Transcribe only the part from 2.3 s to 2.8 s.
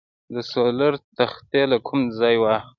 واخلم؟